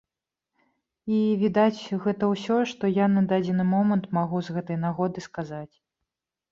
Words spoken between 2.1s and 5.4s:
ўсё, што я на дадзены момант магу з гэтай нагоды